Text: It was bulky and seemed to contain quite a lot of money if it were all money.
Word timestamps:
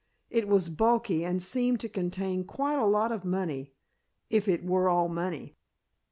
It 0.31 0.47
was 0.47 0.67
bulky 0.69 1.23
and 1.23 1.43
seemed 1.43 1.79
to 1.81 1.87
contain 1.87 2.43
quite 2.43 2.79
a 2.79 2.87
lot 2.87 3.11
of 3.11 3.23
money 3.23 3.75
if 4.31 4.47
it 4.47 4.63
were 4.65 4.89
all 4.89 5.07
money. 5.07 5.55